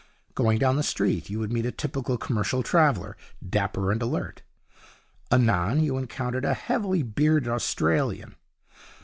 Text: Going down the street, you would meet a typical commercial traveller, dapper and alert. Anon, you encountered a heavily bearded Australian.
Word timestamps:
Going 0.33 0.57
down 0.57 0.77
the 0.77 0.81
street, 0.81 1.29
you 1.29 1.37
would 1.37 1.51
meet 1.53 1.67
a 1.67 1.71
typical 1.71 2.17
commercial 2.17 2.63
traveller, 2.63 3.15
dapper 3.47 3.91
and 3.91 4.01
alert. 4.01 4.41
Anon, 5.31 5.79
you 5.83 5.95
encountered 5.99 6.43
a 6.43 6.55
heavily 6.55 7.03
bearded 7.03 7.47
Australian. 7.47 8.35